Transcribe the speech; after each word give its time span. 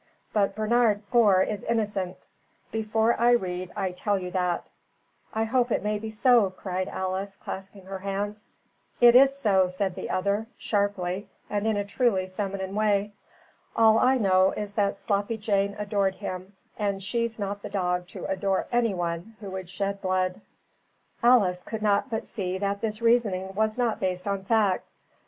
But 0.33 0.55
Bernard 0.55 1.03
Gore 1.11 1.43
is 1.43 1.61
innocent. 1.63 2.25
Before 2.71 3.13
I 3.21 3.33
read 3.33 3.71
I 3.75 3.91
tell 3.91 4.17
you 4.17 4.31
that." 4.31 4.71
"I 5.31 5.43
hope 5.43 5.69
it 5.71 5.83
may 5.83 5.99
be 5.99 6.09
so," 6.09 6.49
cried 6.49 6.87
Alice, 6.87 7.35
clasping 7.35 7.83
her 7.85 7.99
hands. 7.99 8.49
"It 8.99 9.15
is 9.15 9.37
so," 9.37 9.67
said 9.67 9.93
the 9.93 10.09
other, 10.09 10.47
sharply 10.57 11.29
and 11.51 11.67
in 11.67 11.77
a 11.77 11.85
truly 11.85 12.25
feminine 12.29 12.73
way. 12.73 13.13
"All 13.75 13.99
I 13.99 14.17
know 14.17 14.53
is 14.53 14.71
that 14.73 14.97
Sloppy 14.97 15.37
Jane 15.37 15.75
adored 15.77 16.15
him, 16.15 16.53
and 16.79 17.03
she's 17.03 17.37
not 17.37 17.61
the 17.61 17.69
dog 17.69 18.07
to 18.07 18.25
adore 18.25 18.65
anyone 18.71 19.35
who 19.39 19.51
would 19.51 19.69
shed 19.69 20.01
blood." 20.01 20.41
Alice 21.21 21.61
could 21.61 21.83
not 21.83 22.09
but 22.09 22.25
see 22.25 22.57
that 22.57 22.81
this 22.81 23.03
reasoning 23.03 23.53
was 23.53 23.77
not 23.77 23.99
based 23.99 24.27
on 24.27 24.45
facts. 24.45 25.05